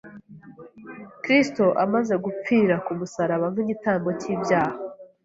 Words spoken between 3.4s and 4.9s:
nk’igitambo cy’ibyaha,